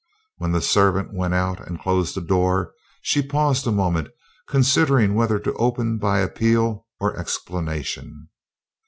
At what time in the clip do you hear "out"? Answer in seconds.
1.35-1.59